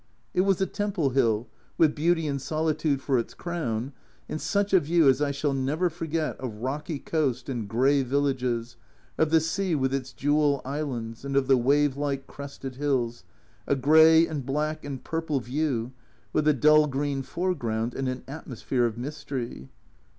It 0.33 0.41
was 0.41 0.59
a 0.59 0.65
Temple 0.65 1.11
hill, 1.11 1.47
with 1.77 1.93
beauty 1.93 2.25
and 2.25 2.41
solitude 2.41 3.03
for 3.03 3.19
its 3.19 3.35
crown, 3.35 3.93
and 4.27 4.41
such 4.41 4.73
a 4.73 4.79
view 4.79 5.07
as 5.07 5.21
I 5.21 5.29
shall 5.29 5.53
never 5.53 5.91
forget 5.91 6.39
of 6.39 6.55
rocky 6.55 6.97
coast 6.97 7.47
and 7.49 7.67
grey 7.69 8.01
villages, 8.01 8.77
of 9.19 9.29
the 9.29 9.39
sea 9.39 9.75
with 9.75 9.93
its 9.93 10.11
jewel 10.11 10.59
islands, 10.65 11.23
and 11.23 11.35
of 11.35 11.45
the 11.45 11.55
wave 11.55 11.97
like 11.97 12.25
crested 12.25 12.77
hills, 12.77 13.25
a 13.67 13.75
grey 13.75 14.25
and 14.25 14.43
black 14.43 14.83
and 14.83 15.03
purple 15.03 15.39
view, 15.39 15.91
with 16.33 16.47
a 16.47 16.53
dull 16.53 16.87
green 16.87 17.21
foreground 17.21 17.93
and 17.93 18.09
an 18.09 18.23
atmosphere 18.27 18.85
of 18.87 18.97
mystery. 18.97 19.69